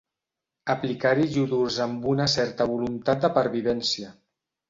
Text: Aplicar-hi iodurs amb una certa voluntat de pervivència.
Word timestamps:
Aplicar-hi 0.73 1.27
iodurs 1.33 1.77
amb 1.85 2.07
una 2.13 2.27
certa 2.35 2.67
voluntat 2.71 3.23
de 3.27 3.33
pervivència. 3.39 4.13